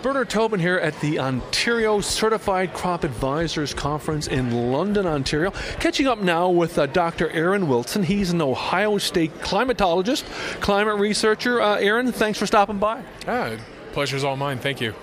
Bernard 0.00 0.30
Tobin 0.30 0.60
here 0.60 0.76
at 0.76 0.98
the 1.00 1.18
Ontario 1.18 2.00
Certified 2.00 2.72
Crop 2.72 3.02
Advisors 3.02 3.74
Conference 3.74 4.28
in 4.28 4.70
London, 4.70 5.06
Ontario. 5.06 5.50
Catching 5.80 6.06
up 6.06 6.20
now 6.20 6.50
with 6.50 6.78
uh, 6.78 6.86
Dr. 6.86 7.28
Aaron 7.30 7.66
Wilson. 7.66 8.04
He's 8.04 8.30
an 8.30 8.40
Ohio 8.40 8.98
State 8.98 9.34
climatologist, 9.38 10.22
climate 10.60 11.00
researcher. 11.00 11.60
Uh, 11.60 11.78
Aaron, 11.78 12.12
thanks 12.12 12.38
for 12.38 12.46
stopping 12.46 12.78
by. 12.78 13.02
Ah, 13.26 13.56
pleasure's 13.92 14.22
all 14.22 14.36
mine. 14.36 14.58
Thank 14.58 14.80
you. 14.80 14.94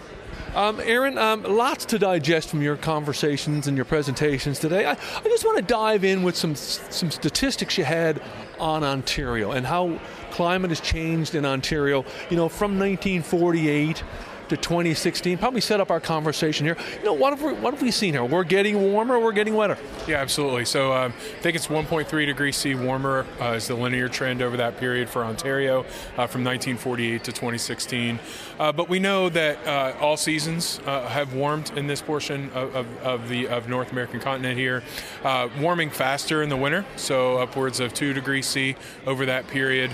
Um, 0.55 0.79
Aaron, 0.79 1.17
um, 1.17 1.43
lots 1.43 1.83
to 1.85 1.99
digest 1.99 2.47
from 2.49 2.61
your 2.61 2.77
conversations 2.77 3.67
and 3.67 3.75
your 3.75 3.83
presentations 3.83 4.59
today. 4.59 4.85
I, 4.85 4.91
I 4.91 5.23
just 5.23 5.43
want 5.43 5.57
to 5.57 5.63
dive 5.63 6.05
in 6.05 6.23
with 6.23 6.37
some 6.37 6.55
some 6.55 7.11
statistics 7.11 7.77
you 7.77 7.83
had 7.83 8.21
on 8.57 8.81
Ontario 8.81 9.51
and 9.51 9.65
how 9.65 9.99
climate 10.31 10.71
has 10.71 10.79
changed 10.79 11.35
in 11.35 11.45
Ontario. 11.45 12.05
You 12.29 12.37
know, 12.37 12.47
from 12.47 12.79
1948 12.79 14.01
to 14.49 14.57
2016. 14.57 15.37
Probably 15.37 15.61
set 15.61 15.79
up 15.79 15.91
our 15.91 15.99
conversation 15.99 16.65
here. 16.65 16.77
You 16.99 17.05
know, 17.05 17.13
what 17.13 17.31
have 17.31 17.41
we, 17.41 17.53
what 17.53 17.73
have 17.73 17.81
we 17.81 17.91
seen 17.91 18.13
here? 18.13 18.23
We're 18.23 18.43
getting 18.43 18.91
warmer. 18.91 19.19
We're 19.19 19.31
getting 19.31 19.55
wetter. 19.55 19.77
Yeah, 20.07 20.17
absolutely. 20.17 20.65
So 20.65 20.93
um, 20.93 21.13
I 21.13 21.41
think 21.41 21.55
it's 21.55 21.67
1.3 21.67 22.25
degrees 22.25 22.55
C 22.55 22.75
warmer 22.75 23.25
uh, 23.41 23.53
is 23.53 23.67
the 23.67 23.75
linear 23.75 24.07
trend 24.07 24.41
over 24.41 24.57
that 24.57 24.77
period 24.77 25.09
for 25.09 25.23
Ontario 25.23 25.79
uh, 25.79 26.27
from 26.27 26.43
1948 26.43 27.23
to 27.23 27.31
2016. 27.31 28.19
Uh, 28.59 28.71
but 28.71 28.89
we 28.89 28.99
know 28.99 29.29
that 29.29 29.65
uh, 29.67 29.95
all 29.99 30.17
seasons 30.17 30.79
uh, 30.85 31.07
have 31.07 31.33
warmed 31.33 31.71
in 31.77 31.87
this 31.87 32.01
portion 32.01 32.49
of, 32.51 32.75
of, 32.75 33.03
of, 33.03 33.29
the 33.29 33.47
of 33.47 33.67
North 33.67 33.91
American 33.91 34.19
continent 34.19 34.57
here, 34.57 34.83
uh, 35.23 35.49
warming 35.59 35.89
faster 35.89 36.41
in 36.41 36.49
the 36.49 36.57
winter, 36.57 36.85
so 36.95 37.37
upwards 37.37 37.79
of 37.79 37.93
two 37.93 38.13
degrees 38.13 38.45
C 38.45 38.75
over 39.05 39.25
that 39.25 39.47
period 39.47 39.91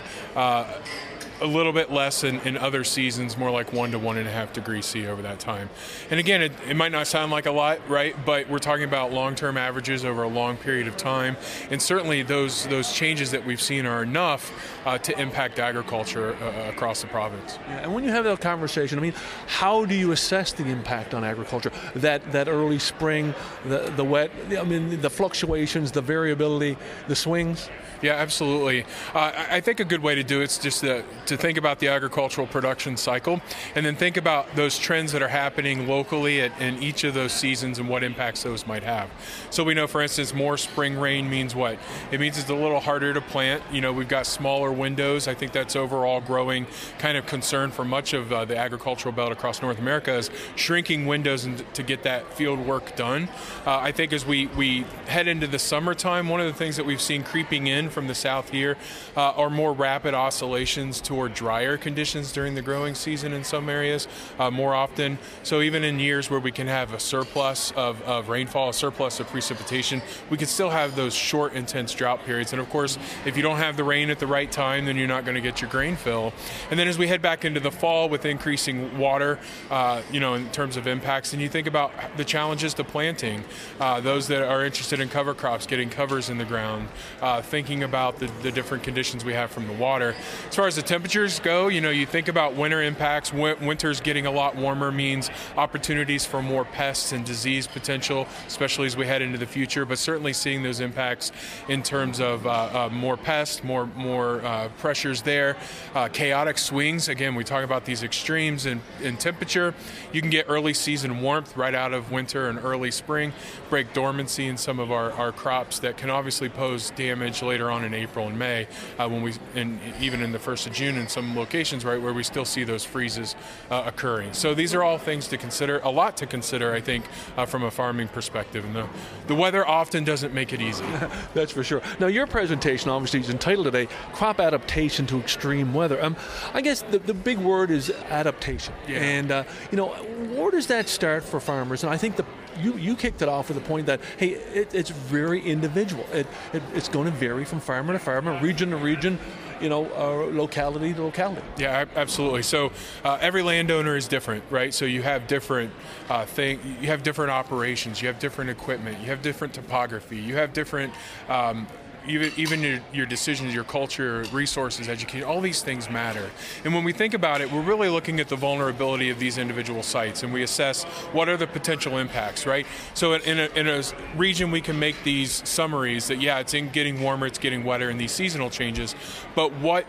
a 1.41 1.47
little 1.47 1.73
bit 1.73 1.91
less 1.91 2.23
in, 2.23 2.39
in 2.41 2.57
other 2.57 2.83
seasons, 2.83 3.37
more 3.37 3.51
like 3.51 3.73
one 3.73 3.91
to 3.91 3.99
one 3.99 4.17
and 4.17 4.27
a 4.27 4.31
half 4.31 4.53
degrees 4.53 4.85
C 4.85 5.07
over 5.07 5.21
that 5.23 5.39
time. 5.39 5.69
And 6.09 6.19
again, 6.19 6.41
it, 6.41 6.51
it 6.67 6.75
might 6.75 6.91
not 6.91 7.07
sound 7.07 7.31
like 7.31 7.47
a 7.47 7.51
lot, 7.51 7.79
right? 7.89 8.15
But 8.25 8.47
we're 8.47 8.59
talking 8.59 8.83
about 8.83 9.11
long-term 9.11 9.57
averages 9.57 10.05
over 10.05 10.23
a 10.23 10.27
long 10.27 10.57
period 10.57 10.87
of 10.87 10.97
time, 10.97 11.37
and 11.69 11.81
certainly 11.81 12.21
those 12.23 12.67
those 12.67 12.93
changes 12.93 13.31
that 13.31 13.45
we've 13.45 13.61
seen 13.61 13.85
are 13.85 14.03
enough 14.03 14.51
uh, 14.85 14.97
to 14.99 15.19
impact 15.19 15.59
agriculture 15.59 16.35
uh, 16.35 16.69
across 16.69 17.01
the 17.01 17.07
province. 17.07 17.57
Yeah, 17.67 17.83
and 17.83 17.93
when 17.93 18.03
you 18.03 18.11
have 18.11 18.23
that 18.25 18.39
conversation, 18.39 18.99
I 18.99 19.01
mean, 19.01 19.15
how 19.47 19.85
do 19.85 19.95
you 19.95 20.11
assess 20.11 20.53
the 20.53 20.65
impact 20.65 21.13
on 21.13 21.23
agriculture? 21.23 21.71
That 21.95 22.31
that 22.31 22.47
early 22.47 22.79
spring, 22.79 23.33
the 23.65 23.91
the 23.95 24.05
wet, 24.05 24.31
I 24.57 24.63
mean, 24.63 25.01
the 25.01 25.09
fluctuations, 25.09 25.91
the 25.91 26.01
variability, 26.01 26.77
the 27.07 27.15
swings. 27.15 27.69
Yeah, 28.01 28.13
absolutely. 28.13 28.83
Uh, 29.13 29.31
I 29.51 29.61
think 29.61 29.79
a 29.79 29.85
good 29.85 30.01
way 30.01 30.15
to 30.15 30.23
do 30.23 30.41
it 30.41 30.45
is 30.45 30.57
just 30.57 30.81
to, 30.81 31.03
to 31.31 31.37
think 31.37 31.57
about 31.57 31.79
the 31.79 31.87
agricultural 31.87 32.45
production 32.45 32.97
cycle 32.97 33.41
and 33.75 33.85
then 33.85 33.95
think 33.95 34.17
about 34.17 34.53
those 34.55 34.77
trends 34.77 35.13
that 35.13 35.21
are 35.21 35.29
happening 35.29 35.87
locally 35.87 36.41
at, 36.41 36.59
in 36.61 36.81
each 36.83 37.05
of 37.05 37.13
those 37.13 37.31
seasons 37.31 37.79
and 37.79 37.87
what 37.87 38.03
impacts 38.03 38.43
those 38.43 38.67
might 38.67 38.83
have. 38.83 39.09
So 39.49 39.63
we 39.63 39.73
know, 39.73 39.87
for 39.87 40.01
instance, 40.01 40.33
more 40.33 40.57
spring 40.57 40.97
rain 40.97 41.29
means 41.29 41.55
what? 41.55 41.79
It 42.11 42.19
means 42.19 42.37
it's 42.37 42.49
a 42.49 42.53
little 42.53 42.81
harder 42.81 43.13
to 43.13 43.21
plant. 43.21 43.63
You 43.71 43.79
know, 43.79 43.93
we've 43.93 44.09
got 44.09 44.27
smaller 44.27 44.73
windows. 44.73 45.29
I 45.29 45.33
think 45.33 45.53
that's 45.53 45.75
overall 45.77 46.19
growing 46.19 46.67
kind 46.99 47.17
of 47.17 47.25
concern 47.25 47.71
for 47.71 47.85
much 47.85 48.13
of 48.13 48.31
uh, 48.33 48.43
the 48.43 48.57
agricultural 48.57 49.13
belt 49.13 49.31
across 49.31 49.61
North 49.61 49.79
America 49.79 50.13
is 50.13 50.29
shrinking 50.57 51.05
windows 51.05 51.45
and 51.45 51.63
to 51.73 51.81
get 51.81 52.03
that 52.03 52.33
field 52.33 52.59
work 52.59 52.97
done. 52.97 53.29
Uh, 53.65 53.77
I 53.77 53.93
think 53.93 54.11
as 54.11 54.25
we, 54.25 54.47
we 54.47 54.81
head 55.07 55.29
into 55.29 55.47
the 55.47 55.59
summertime, 55.59 56.27
one 56.27 56.41
of 56.41 56.47
the 56.47 56.53
things 56.53 56.75
that 56.75 56.85
we've 56.85 57.01
seen 57.01 57.23
creeping 57.23 57.67
in 57.67 57.89
from 57.89 58.07
the 58.07 58.15
south 58.15 58.49
here 58.49 58.75
uh, 59.15 59.31
are 59.31 59.49
more 59.49 59.71
rapid 59.71 60.13
oscillations 60.13 60.99
toward 61.21 61.35
drier 61.35 61.77
conditions 61.77 62.31
during 62.31 62.55
the 62.55 62.63
growing 62.63 62.95
season 62.95 63.31
in 63.31 63.43
some 63.43 63.69
areas 63.69 64.07
uh, 64.39 64.49
more 64.49 64.73
often. 64.73 65.19
So 65.43 65.61
even 65.61 65.83
in 65.83 65.99
years 65.99 66.31
where 66.31 66.39
we 66.39 66.51
can 66.51 66.65
have 66.65 66.93
a 66.93 66.99
surplus 66.99 67.71
of, 67.73 68.01
of 68.01 68.27
rainfall, 68.27 68.69
a 68.69 68.73
surplus 68.73 69.19
of 69.19 69.27
precipitation, 69.27 70.01
we 70.31 70.37
can 70.37 70.47
still 70.47 70.71
have 70.71 70.95
those 70.95 71.13
short, 71.13 71.53
intense 71.53 71.93
drought 71.93 72.25
periods. 72.25 72.53
And 72.53 72.59
of 72.59 72.67
course, 72.71 72.97
if 73.23 73.37
you 73.37 73.43
don't 73.43 73.57
have 73.57 73.77
the 73.77 73.83
rain 73.83 74.09
at 74.09 74.17
the 74.17 74.25
right 74.25 74.51
time, 74.51 74.85
then 74.85 74.97
you're 74.97 75.07
not 75.07 75.23
going 75.23 75.35
to 75.35 75.41
get 75.41 75.61
your 75.61 75.69
grain 75.69 75.95
fill. 75.95 76.33
And 76.71 76.79
then 76.79 76.87
as 76.87 76.97
we 76.97 77.07
head 77.07 77.21
back 77.21 77.45
into 77.45 77.59
the 77.59 77.71
fall 77.71 78.09
with 78.09 78.25
increasing 78.25 78.97
water, 78.97 79.37
uh, 79.69 80.01
you 80.11 80.19
know, 80.19 80.33
in 80.33 80.49
terms 80.49 80.75
of 80.75 80.87
impacts, 80.87 81.33
and 81.33 81.41
you 81.41 81.49
think 81.49 81.67
about 81.67 81.91
the 82.17 82.25
challenges 82.25 82.73
to 82.73 82.83
planting, 82.83 83.43
uh, 83.79 84.01
those 84.01 84.27
that 84.29 84.41
are 84.41 84.65
interested 84.65 84.99
in 84.99 85.07
cover 85.07 85.35
crops, 85.35 85.67
getting 85.67 85.91
covers 85.91 86.31
in 86.31 86.39
the 86.39 86.45
ground, 86.45 86.89
uh, 87.21 87.43
thinking 87.43 87.83
about 87.83 88.17
the, 88.17 88.25
the 88.41 88.51
different 88.51 88.83
conditions 88.83 89.23
we 89.23 89.33
have 89.33 89.51
from 89.51 89.67
the 89.67 89.73
water. 89.73 90.15
As 90.49 90.55
far 90.55 90.65
as 90.65 90.75
the 90.75 90.81
temperatures 91.01 91.39
go, 91.39 91.67
you 91.67 91.81
know, 91.81 91.89
you 91.89 92.05
think 92.05 92.27
about 92.27 92.55
winter 92.55 92.79
impacts. 92.79 93.33
Winter's 93.33 93.99
getting 93.99 94.27
a 94.27 94.31
lot 94.31 94.55
warmer 94.55 94.91
means 94.91 95.31
opportunities 95.57 96.27
for 96.27 96.43
more 96.43 96.63
pests 96.63 97.11
and 97.11 97.25
disease 97.25 97.65
potential, 97.65 98.27
especially 98.45 98.85
as 98.85 98.95
we 98.95 99.07
head 99.07 99.19
into 99.19 99.39
the 99.39 99.47
future. 99.47 99.83
But 99.83 99.97
certainly 99.97 100.31
seeing 100.31 100.61
those 100.61 100.79
impacts 100.79 101.31
in 101.67 101.81
terms 101.81 102.19
of 102.19 102.45
uh, 102.45 102.49
uh, 102.51 102.89
more 102.91 103.17
pests, 103.17 103.63
more 103.63 103.87
more 103.95 104.45
uh, 104.45 104.69
pressures 104.77 105.23
there, 105.23 105.57
uh, 105.95 106.07
chaotic 106.07 106.59
swings. 106.59 107.09
Again, 107.09 107.33
we 107.33 107.43
talk 107.43 107.63
about 107.63 107.83
these 107.83 108.03
extremes 108.03 108.67
in, 108.67 108.79
in 109.01 109.17
temperature. 109.17 109.73
You 110.13 110.21
can 110.21 110.29
get 110.29 110.45
early 110.49 110.75
season 110.75 111.19
warmth 111.21 111.57
right 111.57 111.73
out 111.73 111.93
of 111.93 112.11
winter 112.11 112.47
and 112.47 112.59
early 112.59 112.91
spring, 112.91 113.33
break 113.71 113.91
dormancy 113.93 114.45
in 114.45 114.55
some 114.55 114.77
of 114.77 114.91
our, 114.91 115.11
our 115.13 115.31
crops 115.31 115.79
that 115.79 115.97
can 115.97 116.11
obviously 116.11 116.47
pose 116.47 116.91
damage 116.91 117.41
later 117.41 117.71
on 117.71 117.83
in 117.83 117.95
April 117.95 118.27
and 118.27 118.37
May, 118.37 118.67
uh, 118.99 119.09
when 119.09 119.23
we 119.23 119.33
and 119.55 119.79
even 119.99 120.21
in 120.21 120.31
the 120.31 120.37
first 120.37 120.67
of 120.67 120.73
June 120.73 120.90
in 120.97 121.07
some 121.07 121.35
locations, 121.35 121.85
right, 121.85 122.01
where 122.01 122.13
we 122.13 122.23
still 122.23 122.45
see 122.45 122.63
those 122.63 122.83
freezes 122.83 123.35
uh, 123.69 123.83
occurring. 123.85 124.33
So 124.33 124.53
these 124.53 124.73
are 124.73 124.83
all 124.83 124.97
things 124.97 125.27
to 125.29 125.37
consider, 125.37 125.79
a 125.79 125.89
lot 125.89 126.17
to 126.17 126.25
consider, 126.25 126.73
I 126.73 126.81
think, 126.81 127.05
uh, 127.37 127.45
from 127.45 127.63
a 127.63 127.71
farming 127.71 128.09
perspective. 128.09 128.65
And 128.65 128.75
the, 128.75 128.87
the 129.27 129.35
weather 129.35 129.67
often 129.67 130.03
doesn't 130.03 130.33
make 130.33 130.53
it 130.53 130.61
easy. 130.61 130.85
That's 131.33 131.51
for 131.51 131.63
sure. 131.63 131.81
Now, 131.99 132.07
your 132.07 132.27
presentation 132.27 132.89
obviously 132.89 133.19
is 133.19 133.29
entitled 133.29 133.65
today 133.65 133.87
"Crop 134.13 134.39
Adaptation 134.39 135.05
to 135.07 135.19
Extreme 135.19 135.73
Weather." 135.73 136.03
Um, 136.03 136.15
I 136.53 136.61
guess 136.61 136.81
the, 136.83 136.99
the 136.99 137.13
big 137.13 137.37
word 137.37 137.71
is 137.71 137.89
adaptation, 138.09 138.73
yeah. 138.87 138.99
and 138.99 139.31
uh, 139.31 139.43
you 139.71 139.77
know, 139.77 139.89
where 139.89 140.51
does 140.51 140.67
that 140.67 140.89
start 140.89 141.23
for 141.23 141.39
farmers? 141.39 141.83
And 141.83 141.91
I 141.91 141.97
think 141.97 142.15
the 142.15 142.25
you, 142.59 142.77
you 142.77 142.95
kicked 142.95 143.21
it 143.21 143.29
off 143.29 143.47
with 143.47 143.57
the 143.57 143.63
point 143.63 143.85
that 143.87 144.01
hey, 144.17 144.29
it, 144.29 144.73
it's 144.73 144.89
very 144.89 145.41
individual. 145.41 146.05
It, 146.11 146.27
it, 146.53 146.63
it's 146.73 146.89
going 146.89 147.05
to 147.05 147.11
vary 147.11 147.45
from 147.45 147.59
farmer 147.59 147.93
to 147.93 147.99
farmer, 147.99 148.39
region 148.41 148.71
to 148.71 148.77
region, 148.77 149.19
you 149.61 149.69
know, 149.69 149.85
uh, 149.95 150.25
locality 150.35 150.93
to 150.93 151.03
locality. 151.03 151.45
Yeah, 151.57 151.85
absolutely. 151.95 152.43
So 152.43 152.71
uh, 153.03 153.17
every 153.21 153.43
landowner 153.43 153.95
is 153.95 154.07
different, 154.07 154.43
right? 154.49 154.73
So 154.73 154.85
you 154.85 155.01
have 155.03 155.27
different 155.27 155.71
uh, 156.09 156.25
thing, 156.25 156.59
you 156.81 156.87
have 156.87 157.03
different 157.03 157.31
operations, 157.31 158.01
you 158.01 158.07
have 158.07 158.19
different 158.19 158.49
equipment, 158.49 158.99
you 158.99 159.07
have 159.07 159.21
different 159.21 159.53
topography, 159.53 160.17
you 160.17 160.35
have 160.35 160.53
different 160.53 160.93
um, 161.29 161.67
even, 162.07 162.31
even 162.37 162.61
your, 162.61 162.79
your 162.93 163.05
decisions, 163.05 163.53
your 163.53 163.63
culture, 163.63 164.23
resources, 164.31 164.89
education, 164.89 165.27
all 165.27 165.41
these 165.41 165.61
things 165.61 165.89
matter. 165.89 166.29
And 166.65 166.73
when 166.73 166.83
we 166.83 166.93
think 166.93 167.13
about 167.13 167.41
it, 167.41 167.51
we're 167.51 167.61
really 167.61 167.89
looking 167.89 168.19
at 168.19 168.29
the 168.29 168.35
vulnerability 168.35 169.09
of 169.09 169.19
these 169.19 169.37
individual 169.37 169.83
sites 169.83 170.23
and 170.23 170.33
we 170.33 170.43
assess 170.43 170.83
what 171.13 171.29
are 171.29 171.37
the 171.37 171.47
potential 171.47 171.97
impacts, 171.97 172.45
right? 172.45 172.65
So 172.93 173.13
in 173.13 173.39
a, 173.39 173.47
in 173.55 173.67
a 173.67 173.83
region, 174.15 174.51
we 174.51 174.61
can 174.61 174.79
make 174.79 175.03
these 175.03 175.47
summaries 175.47 176.07
that, 176.07 176.21
yeah, 176.21 176.39
it's 176.39 176.53
in 176.53 176.69
getting 176.69 177.01
warmer, 177.01 177.27
it's 177.27 177.39
getting 177.39 177.63
wetter, 177.63 177.89
and 177.89 177.99
these 177.99 178.11
seasonal 178.11 178.49
changes, 178.49 178.95
but 179.35 179.53
what 179.53 179.85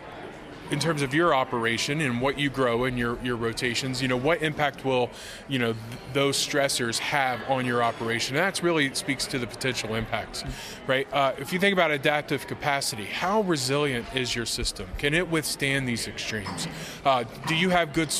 in 0.73 0.79
terms 0.79 1.03
of 1.03 1.13
your 1.13 1.35
operation 1.35 2.01
and 2.01 2.19
what 2.19 2.39
you 2.39 2.49
grow 2.49 2.85
and 2.85 2.97
your, 2.97 3.19
your 3.23 3.35
rotations, 3.35 4.01
you 4.01 4.07
know, 4.07 4.17
what 4.17 4.41
impact 4.41 4.83
will, 4.83 5.11
you 5.47 5.59
know, 5.59 5.73
th- 5.73 6.01
those 6.13 6.35
stressors 6.35 6.97
have 6.97 7.39
on 7.47 7.63
your 7.63 7.83
operation? 7.83 8.35
And 8.35 8.43
that's 8.43 8.63
really 8.63 8.91
speaks 8.95 9.27
to 9.27 9.37
the 9.37 9.45
potential 9.45 9.93
impacts, 9.93 10.43
right? 10.87 11.07
Uh, 11.13 11.33
if 11.37 11.53
you 11.53 11.59
think 11.59 11.73
about 11.73 11.91
adaptive 11.91 12.47
capacity, 12.47 13.05
how 13.05 13.41
resilient 13.41 14.07
is 14.15 14.35
your 14.35 14.47
system? 14.47 14.87
Can 14.97 15.13
it 15.13 15.29
withstand 15.29 15.87
these 15.87 16.07
extremes? 16.07 16.67
Uh, 17.05 17.23
do 17.47 17.53
you 17.53 17.69
have 17.69 17.93
good 17.93 18.11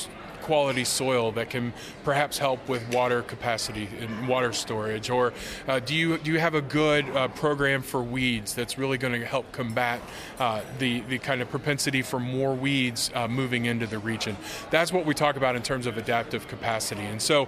quality 0.43 0.83
soil 0.83 1.31
that 1.31 1.49
can 1.49 1.73
perhaps 2.03 2.37
help 2.37 2.67
with 2.69 2.87
water 2.93 3.23
capacity 3.23 3.89
and 3.99 4.27
water 4.27 4.53
storage? 4.53 5.09
Or 5.09 5.33
uh, 5.67 5.79
do 5.79 5.95
you 5.95 6.17
do 6.19 6.31
you 6.31 6.39
have 6.39 6.53
a 6.53 6.61
good 6.61 7.09
uh, 7.09 7.29
program 7.29 7.81
for 7.81 8.03
weeds 8.03 8.53
that's 8.53 8.77
really 8.77 8.97
going 8.97 9.19
to 9.19 9.25
help 9.25 9.51
combat 9.51 9.99
uh, 10.39 10.61
the 10.79 10.99
the 11.01 11.17
kind 11.17 11.41
of 11.41 11.49
propensity 11.49 12.01
for 12.01 12.19
more 12.19 12.53
weeds 12.53 13.09
uh, 13.15 13.27
moving 13.27 13.65
into 13.65 13.87
the 13.87 13.97
region? 13.97 14.37
That's 14.69 14.93
what 14.93 15.05
we 15.05 15.13
talk 15.13 15.35
about 15.35 15.55
in 15.55 15.63
terms 15.63 15.87
of 15.87 15.97
adaptive 15.97 16.47
capacity. 16.47 17.01
And 17.01 17.21
so, 17.21 17.47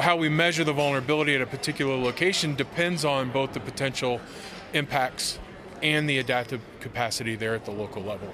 how 0.00 0.16
we 0.16 0.28
measure 0.28 0.64
the 0.64 0.72
vulnerability 0.72 1.34
at 1.34 1.42
a 1.42 1.46
particular 1.46 1.96
location 1.96 2.54
depends 2.54 3.04
on 3.04 3.30
both 3.30 3.52
the 3.52 3.60
potential 3.60 4.20
impacts 4.72 5.38
and 5.82 6.08
the 6.08 6.18
adaptive 6.18 6.60
capacity 6.80 7.36
there 7.36 7.54
at 7.54 7.64
the 7.64 7.70
local 7.70 8.02
level. 8.02 8.32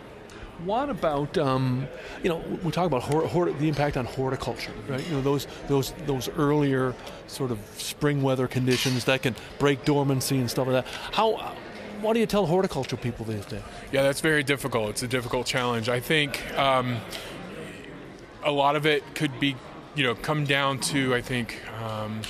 What 0.65 0.89
about 0.89 1.37
um, 1.37 1.87
you 2.23 2.29
know 2.29 2.43
we 2.63 2.71
talk 2.71 2.87
about 2.87 3.03
hor- 3.03 3.27
hor- 3.27 3.51
the 3.51 3.69
impact 3.69 3.97
on 3.97 4.05
horticulture, 4.07 4.73
right? 4.89 5.05
You 5.07 5.17
know 5.17 5.23
those 5.23 5.47
those 5.67 5.93
those 6.07 6.29
earlier 6.31 6.95
sort 7.27 7.51
of 7.51 7.59
spring 7.77 8.23
weather 8.23 8.47
conditions 8.47 9.05
that 9.07 9.23
can 9.23 9.35
break 9.59 9.85
dormancy 9.85 10.39
and 10.39 10.51
stuff 10.51 10.69
like 10.69 10.85
that. 10.85 10.93
How 11.13 11.55
what 12.01 12.15
do 12.15 12.21
you 12.21 12.27
tell 12.27 12.47
horticultural 12.47 13.01
people 13.03 13.25
these 13.25 13.47
days? 13.47 13.63
Yeah, 13.91 14.03
that's 14.03 14.21
very 14.21 14.43
difficult. 14.43 14.91
It's 14.91 15.03
a 15.03 15.09
difficult 15.09 15.47
challenge. 15.47 15.89
I 15.89 16.01
think 16.01 16.57
um, 16.57 16.99
a 18.45 18.53
lot 18.53 18.77
of 18.77 18.87
it 18.87 19.03
could 19.15 19.39
be 19.41 19.57
you 19.97 20.05
know, 20.05 20.15
come 20.15 20.45
down 20.45 20.79
to 20.81 21.15
I 21.15 21.21
think. 21.21 21.61
Um, 21.83 22.21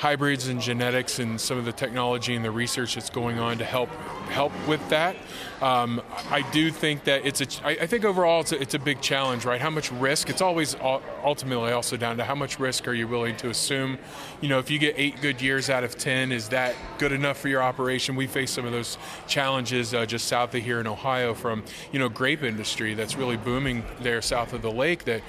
hybrids 0.00 0.48
and 0.48 0.62
genetics 0.62 1.18
and 1.18 1.38
some 1.38 1.58
of 1.58 1.66
the 1.66 1.72
technology 1.72 2.34
and 2.34 2.42
the 2.42 2.50
research 2.50 2.94
that's 2.94 3.10
going 3.10 3.38
on 3.38 3.58
to 3.58 3.64
help 3.66 3.90
help 4.30 4.50
with 4.66 4.80
that. 4.88 5.14
Um, 5.60 6.00
I 6.30 6.40
do 6.52 6.70
think 6.70 7.04
that 7.04 7.26
it's 7.26 7.42
a. 7.42 7.66
I, 7.66 7.82
I 7.82 7.86
think 7.86 8.06
overall 8.06 8.40
it's 8.40 8.52
a, 8.52 8.62
it's 8.62 8.72
a 8.72 8.78
big 8.78 9.02
challenge, 9.02 9.44
right? 9.44 9.60
How 9.60 9.68
much 9.68 9.92
risk? 9.92 10.30
It's 10.30 10.40
always 10.40 10.74
ultimately 11.22 11.72
also 11.72 11.98
down 11.98 12.16
to 12.16 12.24
how 12.24 12.34
much 12.34 12.58
risk 12.58 12.88
are 12.88 12.94
you 12.94 13.06
willing 13.06 13.36
to 13.36 13.50
assume. 13.50 13.98
You 14.40 14.48
know, 14.48 14.58
if 14.58 14.70
you 14.70 14.78
get 14.78 14.94
eight 14.96 15.20
good 15.20 15.42
years 15.42 15.68
out 15.68 15.84
of 15.84 15.98
ten, 15.98 16.32
is 16.32 16.48
that 16.48 16.74
good 16.96 17.12
enough 17.12 17.38
for 17.38 17.48
your 17.48 17.62
operation? 17.62 18.16
We 18.16 18.26
face 18.26 18.50
some 18.50 18.64
of 18.64 18.72
those 18.72 18.96
challenges 19.26 19.92
uh, 19.92 20.06
just 20.06 20.28
south 20.28 20.54
of 20.54 20.62
here 20.62 20.80
in 20.80 20.86
Ohio 20.86 21.34
from 21.34 21.62
you 21.92 21.98
know 21.98 22.08
grape 22.08 22.42
industry 22.42 22.94
that's 22.94 23.16
really 23.16 23.36
booming 23.36 23.84
there 24.00 24.22
south 24.22 24.54
of 24.54 24.62
the 24.62 24.72
lake 24.72 25.04
that 25.04 25.20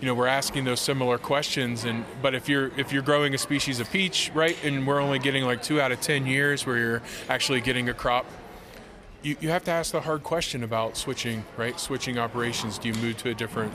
you 0.00 0.06
know 0.06 0.14
we're 0.14 0.26
asking 0.26 0.64
those 0.64 0.80
similar 0.80 1.18
questions. 1.18 1.84
And 1.84 2.04
but 2.22 2.34
if 2.34 2.48
you're 2.48 2.70
if 2.78 2.92
you're 2.92 3.02
growing 3.02 3.34
a 3.34 3.38
species 3.38 3.80
of 3.80 3.90
peach 3.90 4.30
right 4.34 4.56
and 4.64 4.86
we're 4.86 5.00
only 5.00 5.18
getting 5.18 5.44
like 5.44 5.62
two 5.62 5.80
out 5.80 5.92
of 5.92 6.00
ten 6.00 6.26
years 6.26 6.66
where 6.66 6.78
you're 6.78 7.02
actually 7.28 7.60
getting 7.60 7.88
a 7.88 7.94
crop 7.94 8.26
you, 9.26 9.36
you 9.40 9.48
have 9.48 9.64
to 9.64 9.70
ask 9.70 9.92
the 9.92 10.00
hard 10.00 10.22
question 10.22 10.62
about 10.62 10.96
switching 10.96 11.44
right? 11.56 11.78
Switching 11.78 12.18
operations. 12.18 12.78
Do 12.78 12.88
you 12.88 12.94
move 12.94 13.16
to 13.18 13.30
a 13.30 13.34
different 13.34 13.72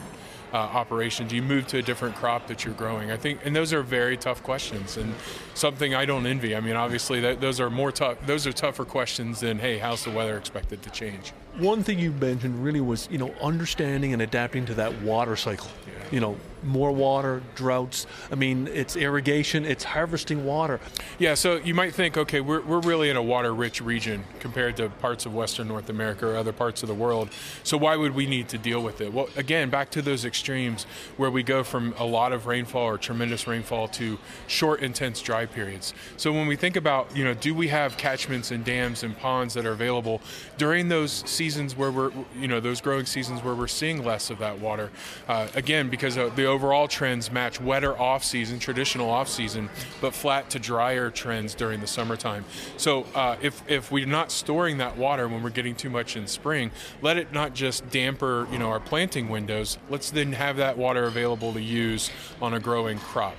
uh, 0.54 0.58
operation? 0.58 1.28
Do 1.28 1.36
you 1.36 1.42
move 1.42 1.68
to 1.68 1.78
a 1.78 1.82
different 1.82 2.16
crop 2.16 2.48
that 2.48 2.66
you're 2.66 2.74
growing? 2.74 3.12
I 3.12 3.18
think, 3.18 3.40
and 3.46 3.56
those 3.56 3.74
are 3.74 3.82
very 3.82 4.18
tough 4.18 4.44
questions, 4.44 4.98
and 4.98 5.14
something 5.54 5.96
I 5.96 6.06
don't 6.06 6.26
envy. 6.26 6.56
I 6.56 6.60
mean, 6.60 6.76
obviously, 6.76 7.20
that, 7.22 7.42
those 7.42 7.60
are 7.60 7.70
more 7.70 7.92
tough. 7.92 8.18
Those 8.26 8.48
are 8.48 8.54
tougher 8.54 8.86
questions 8.86 9.40
than, 9.40 9.60
hey, 9.60 9.78
how's 9.78 10.04
the 10.04 10.12
weather 10.12 10.38
expected 10.38 10.82
to 10.84 10.90
change? 10.90 11.34
One 11.58 11.84
thing 11.84 12.00
you 12.00 12.12
mentioned 12.12 12.64
really 12.64 12.82
was, 12.82 13.08
you 13.12 13.18
know, 13.18 13.34
understanding 13.42 14.14
and 14.14 14.22
adapting 14.22 14.66
to 14.68 14.74
that 14.76 15.02
water 15.02 15.36
cycle. 15.36 15.68
Yeah. 15.86 15.94
You 16.12 16.20
know, 16.20 16.38
more 16.64 16.92
water, 16.92 17.42
droughts. 17.56 18.08
I 18.32 18.36
mean, 18.36 18.68
it's 18.68 18.96
irrigation, 18.96 19.66
it's 19.66 19.84
harvesting 19.84 20.46
water. 20.46 20.80
Yeah, 21.20 21.34
so 21.34 21.56
you 21.56 21.74
might 21.74 21.94
think, 21.94 22.18
okay, 22.18 22.42
we're, 22.42 22.62
we're 22.62 22.80
really 22.82 23.10
in 23.10 23.18
a 23.18 23.24
water 23.24 23.54
rich 23.54 23.82
region 23.82 24.24
compared 24.40 24.78
to 24.78 24.90
parts 24.90 25.26
of 25.26 25.34
Western 25.34 25.68
North 25.68 25.90
America 25.90 26.28
or 26.28 26.38
other 26.38 26.54
parts 26.54 26.84
of 26.84 26.88
the 26.88 26.96
world. 26.96 27.30
So 27.64 27.78
why 27.78 27.96
would 27.96 28.16
we 28.16 28.26
need 28.26 28.50
to 28.50 28.58
deal 28.58 28.82
with 28.82 29.02
it? 29.02 29.14
Well, 29.14 29.30
again, 29.36 29.70
back 29.70 29.90
to 29.92 30.02
those 30.02 30.26
extremes 30.26 30.86
where 31.18 31.32
we 31.32 31.44
go 31.44 31.64
from 31.64 31.94
a 31.98 32.06
lot 32.06 32.34
of 32.34 32.46
rainfall 32.46 32.84
or 32.84 32.98
tremendous 32.98 33.48
rainfall 33.48 33.88
to 33.90 34.18
short, 34.48 34.82
intense 34.82 35.22
dry 35.22 35.46
periods. 35.46 35.94
So 36.18 36.32
when 36.32 36.48
we 36.48 36.56
think 36.56 36.76
about, 36.76 37.16
you 37.16 37.24
know, 37.24 37.34
do 37.34 37.54
we 37.54 37.68
have 37.70 37.98
catchments 37.98 38.52
and 38.52 38.64
dams 38.64 39.04
and 39.04 39.18
ponds 39.18 39.54
that 39.54 39.66
are 39.66 39.72
available 39.72 40.22
during 40.58 40.90
those 40.90 41.24
seasons 41.30 41.76
where 41.76 41.92
we're, 41.92 42.12
you 42.40 42.48
know, 42.48 42.60
those 42.60 42.82
growing 42.82 43.06
seasons 43.06 43.44
where 43.44 43.56
we're 43.56 43.68
seeing 43.68 44.04
less 44.04 44.30
of 44.30 44.40
that 44.40 44.60
water? 44.60 44.92
Uh, 45.28 45.48
again, 45.56 45.90
because 45.90 46.16
the 46.16 46.46
overall 46.52 46.88
trends 46.88 47.32
match 47.32 47.60
wetter 47.60 47.98
off 47.98 48.24
season, 48.24 48.60
traditional 48.60 49.10
off 49.10 49.28
season, 49.28 49.70
but 50.02 50.14
flat 50.14 50.50
to 50.52 50.60
drier 50.60 51.10
trends 51.10 51.56
during 51.56 51.80
the 51.80 51.88
summertime. 51.88 52.46
So 52.78 53.08
uh, 53.16 53.38
if 53.42 53.64
if 53.70 53.92
we're 53.92 54.06
not 54.06 54.32
storing 54.32 54.78
that 54.78 54.98
water 54.98 55.28
when 55.28 55.42
we're 55.42 55.50
getting 55.50 55.76
too 55.76 55.90
much 55.90 56.16
in 56.16 56.28
spring, 56.28 56.72
let 57.02 57.18
it 57.18 57.32
not 57.34 57.54
just 57.54 57.90
damper 57.90 58.48
you 58.52 58.60
know 58.60 58.70
our 58.70 58.80
planting 58.80 59.30
windows. 59.30 59.78
Let's 59.90 60.12
then 60.12 60.34
have 60.34 60.58
that 60.58 60.78
water 60.78 61.06
available 61.06 61.54
to 61.54 61.62
use 61.62 62.12
on 62.42 62.54
a 62.54 62.60
growing 62.60 63.00
crop 63.00 63.36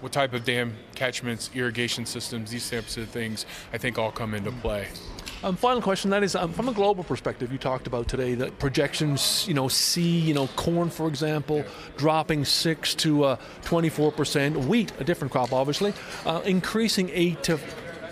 what 0.00 0.12
type 0.12 0.32
of 0.32 0.44
dam 0.44 0.76
catchments, 0.94 1.50
irrigation 1.54 2.06
systems, 2.06 2.50
these 2.50 2.70
types 2.70 2.96
of 2.96 3.08
things, 3.08 3.46
I 3.72 3.78
think 3.78 3.98
all 3.98 4.12
come 4.12 4.34
into 4.34 4.52
play. 4.52 4.86
Um, 5.44 5.54
final 5.54 5.80
question. 5.80 6.10
That 6.10 6.24
is, 6.24 6.34
um, 6.34 6.52
from 6.52 6.68
a 6.68 6.72
global 6.72 7.04
perspective, 7.04 7.52
you 7.52 7.58
talked 7.58 7.86
about 7.86 8.08
today 8.08 8.34
that 8.34 8.58
projections, 8.58 9.46
you 9.46 9.54
know, 9.54 9.68
see, 9.68 10.18
you 10.18 10.34
know, 10.34 10.48
corn, 10.56 10.90
for 10.90 11.06
example, 11.06 11.58
yeah. 11.58 11.64
dropping 11.96 12.44
six 12.44 12.94
to 12.96 13.24
uh, 13.24 13.36
24 13.62 14.10
percent. 14.12 14.56
Wheat, 14.56 14.92
a 14.98 15.04
different 15.04 15.30
crop, 15.30 15.52
obviously, 15.52 15.92
uh, 16.26 16.40
increasing 16.44 17.08
eight 17.12 17.42
to 17.44 17.60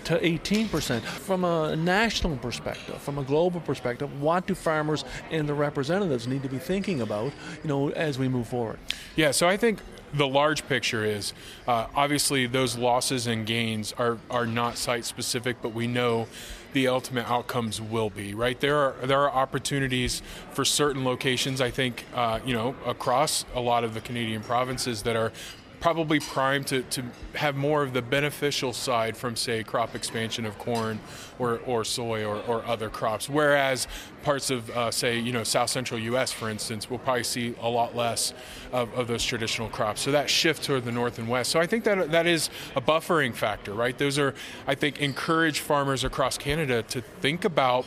to 0.07 0.17
18%. 0.19 1.01
From 1.01 1.43
a 1.43 1.75
national 1.75 2.37
perspective, 2.37 2.97
from 3.01 3.17
a 3.17 3.23
global 3.23 3.59
perspective, 3.59 4.21
what 4.21 4.47
do 4.47 4.55
farmers 4.55 5.03
and 5.31 5.49
the 5.49 5.53
representatives 5.53 6.27
need 6.27 6.43
to 6.43 6.49
be 6.49 6.59
thinking 6.59 7.01
about, 7.01 7.33
you 7.61 7.67
know, 7.67 7.89
as 7.89 8.17
we 8.17 8.29
move 8.29 8.47
forward? 8.47 8.79
Yeah, 9.17 9.31
so 9.31 9.49
I 9.49 9.57
think 9.57 9.79
the 10.13 10.27
large 10.27 10.65
picture 10.69 11.03
is 11.03 11.33
uh, 11.67 11.87
obviously 11.93 12.47
those 12.47 12.77
losses 12.77 13.27
and 13.27 13.45
gains 13.45 13.93
are, 13.97 14.17
are 14.29 14.45
not 14.45 14.77
site 14.77 15.03
specific, 15.03 15.57
but 15.61 15.73
we 15.73 15.87
know 15.87 16.27
the 16.71 16.87
ultimate 16.87 17.29
outcomes 17.29 17.81
will 17.81 18.09
be 18.09 18.35
right 18.35 18.59
there 18.59 18.75
are 18.75 18.93
there 19.03 19.21
are 19.21 19.31
opportunities 19.31 20.21
for 20.51 20.63
certain 20.63 21.03
locations 21.05 21.59
I 21.59 21.71
think 21.71 22.05
uh, 22.13 22.39
you 22.45 22.53
know 22.53 22.75
across 22.85 23.45
a 23.55 23.61
lot 23.61 23.83
of 23.83 23.93
the 23.93 24.01
Canadian 24.01 24.43
provinces 24.43 25.01
that 25.03 25.15
are 25.15 25.31
probably 25.79 26.19
primed 26.19 26.67
to, 26.67 26.81
to 26.83 27.03
have 27.35 27.55
more 27.55 27.83
of 27.83 27.93
the 27.93 28.01
beneficial 28.01 28.73
side 28.73 29.15
from, 29.15 29.35
say, 29.35 29.63
crop 29.63 29.95
expansion 29.95 30.45
of 30.45 30.57
corn 30.57 30.99
or, 31.37 31.59
or 31.65 31.83
soy 31.83 32.25
or, 32.25 32.41
or 32.47 32.65
other 32.65 32.89
crops. 32.89 33.29
Whereas 33.29 33.87
parts 34.23 34.49
of, 34.49 34.69
uh, 34.71 34.89
say, 34.89 35.19
you 35.19 35.31
know, 35.31 35.43
south 35.43 35.69
central 35.69 35.99
U.S., 35.99 36.31
for 36.31 36.49
instance, 36.49 36.89
will 36.89 36.97
probably 36.97 37.23
see 37.23 37.53
a 37.61 37.69
lot 37.69 37.95
less 37.95 38.33
of, 38.71 38.91
of 38.95 39.07
those 39.07 39.23
traditional 39.23 39.69
crops. 39.69 40.01
So 40.01 40.11
that 40.11 40.29
shift 40.29 40.63
toward 40.63 40.83
the 40.83 40.91
north 40.91 41.19
and 41.19 41.29
west. 41.29 41.51
So 41.51 41.59
I 41.59 41.67
think 41.67 41.83
that 41.83 42.11
that 42.11 42.25
is 42.25 42.49
a 42.75 42.81
buffering 42.81 43.35
factor, 43.35 43.73
right? 43.73 43.97
Those 43.97 44.17
are, 44.17 44.33
I 44.65 44.75
think, 44.75 44.99
encourage 44.99 45.59
farmers 45.59 46.03
across 46.03 46.37
Canada 46.37 46.81
to 46.83 47.01
think 47.01 47.45
about, 47.45 47.85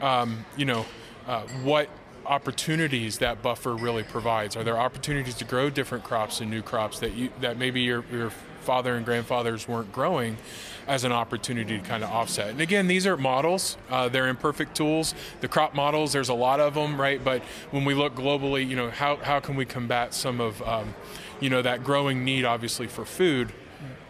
um, 0.00 0.44
you 0.56 0.66
know, 0.66 0.84
uh, 1.26 1.42
what 1.62 1.88
opportunities 2.26 3.18
that 3.18 3.42
buffer 3.42 3.74
really 3.74 4.02
provides? 4.02 4.56
Are 4.56 4.64
there 4.64 4.78
opportunities 4.78 5.34
to 5.36 5.44
grow 5.44 5.70
different 5.70 6.04
crops 6.04 6.40
and 6.40 6.50
new 6.50 6.62
crops 6.62 6.98
that 7.00 7.14
you 7.14 7.30
that 7.40 7.58
maybe 7.58 7.80
your 7.80 8.04
your 8.10 8.32
father 8.62 8.94
and 8.94 9.04
grandfathers 9.04 9.68
weren't 9.68 9.92
growing 9.92 10.38
as 10.86 11.04
an 11.04 11.12
opportunity 11.12 11.78
to 11.78 11.84
kind 11.84 12.02
of 12.02 12.10
offset. 12.10 12.50
And 12.50 12.60
again, 12.60 12.86
these 12.86 13.06
are 13.06 13.16
models. 13.16 13.76
Uh, 13.90 14.08
they're 14.08 14.28
imperfect 14.28 14.76
tools. 14.76 15.14
The 15.40 15.48
crop 15.48 15.74
models, 15.74 16.12
there's 16.12 16.28
a 16.28 16.34
lot 16.34 16.60
of 16.60 16.74
them, 16.74 17.00
right? 17.00 17.22
But 17.22 17.42
when 17.70 17.84
we 17.84 17.94
look 17.94 18.14
globally, 18.14 18.68
you 18.68 18.76
know, 18.76 18.90
how, 18.90 19.16
how 19.16 19.40
can 19.40 19.56
we 19.56 19.64
combat 19.64 20.14
some 20.14 20.40
of, 20.40 20.62
um, 20.62 20.94
you 21.40 21.50
know, 21.50 21.62
that 21.62 21.84
growing 21.84 22.24
need, 22.24 22.44
obviously, 22.44 22.86
for 22.86 23.04
food 23.04 23.52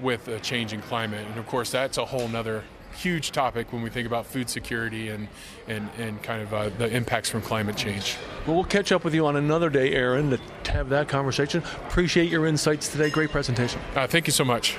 with 0.00 0.28
a 0.28 0.40
changing 0.40 0.82
climate? 0.82 1.26
And 1.28 1.38
of 1.38 1.46
course, 1.46 1.70
that's 1.70 1.98
a 1.98 2.04
whole 2.04 2.28
nother 2.28 2.64
huge 2.92 3.32
topic 3.32 3.72
when 3.72 3.82
we 3.82 3.90
think 3.90 4.06
about 4.06 4.26
food 4.26 4.48
security 4.48 5.08
and, 5.08 5.28
and, 5.68 5.88
and 5.98 6.22
kind 6.22 6.42
of 6.42 6.52
uh, 6.52 6.68
the 6.70 6.88
impacts 6.94 7.28
from 7.28 7.42
climate 7.42 7.76
change. 7.76 8.16
Well, 8.46 8.56
we'll 8.56 8.64
catch 8.64 8.92
up 8.92 9.04
with 9.04 9.14
you 9.14 9.26
on 9.26 9.36
another 9.36 9.70
day, 9.70 9.92
Aaron, 9.92 10.30
to 10.64 10.72
have 10.72 10.88
that 10.90 11.08
conversation. 11.08 11.62
Appreciate 11.86 12.30
your 12.30 12.46
insights 12.46 12.88
today. 12.88 13.10
Great 13.10 13.30
presentation. 13.30 13.80
Uh, 13.94 14.06
thank 14.06 14.26
you 14.26 14.32
so 14.32 14.44
much. 14.44 14.76